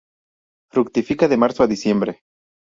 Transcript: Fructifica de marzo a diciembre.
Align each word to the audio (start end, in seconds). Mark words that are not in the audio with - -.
Fructifica 0.71 1.27
de 1.27 1.37
marzo 1.37 1.61
a 1.61 1.67
diciembre. 1.67 2.23